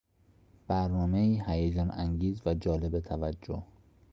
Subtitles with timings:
[0.67, 3.63] برنامهای هیجان انگیز و جالب توجه